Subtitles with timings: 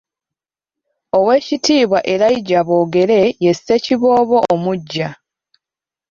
[1.17, 5.09] Oweekitiibwa Elijah Boogere ye Ssekiboobo omuggya.